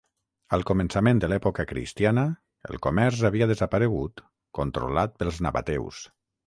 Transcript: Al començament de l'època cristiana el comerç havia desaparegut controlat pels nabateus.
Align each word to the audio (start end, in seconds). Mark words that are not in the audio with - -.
Al 0.55 0.63
començament 0.69 1.19
de 1.23 1.29
l'època 1.33 1.65
cristiana 1.73 2.25
el 2.71 2.81
comerç 2.89 3.23
havia 3.31 3.49
desaparegut 3.55 4.27
controlat 4.61 5.19
pels 5.23 5.43
nabateus. 5.49 6.07